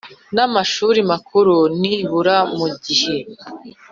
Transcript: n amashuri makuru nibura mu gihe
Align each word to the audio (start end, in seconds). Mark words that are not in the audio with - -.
n 0.35 0.37
amashuri 0.47 0.99
makuru 1.11 1.55
nibura 1.81 2.37
mu 2.57 2.67
gihe 2.83 3.15